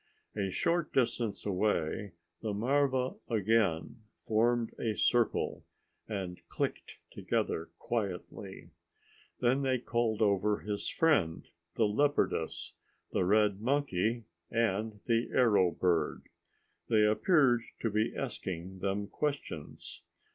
[0.35, 5.63] A short distance away the marva again formed a circle
[6.07, 8.71] and clicked together quietly.
[9.41, 12.73] Then they called over his friend, the leopardess,
[13.11, 16.23] the red monkey and the arrow bird.
[16.89, 20.01] They appeared to be asking them questions.